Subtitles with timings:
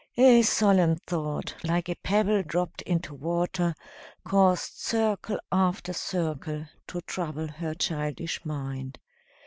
[0.17, 3.75] A solemn thought, like a pebble dropped into water,
[4.23, 8.97] caused circle after circle to trouble her childish mind.